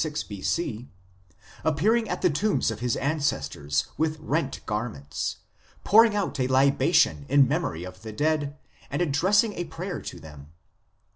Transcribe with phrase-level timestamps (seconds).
[1.63, 5.37] ]appearing at the tombs of his ancestors with rent garments,
[5.83, 8.57] pouring out a libation in memory of the dead,
[8.89, 10.47] and address ing a prayer to them.